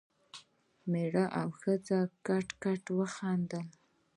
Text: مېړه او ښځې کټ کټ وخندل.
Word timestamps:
مېړه 0.91 1.25
او 1.39 1.47
ښځې 1.59 1.99
کټ 2.25 2.47
کټ 2.63 2.83
وخندل. 2.99 3.67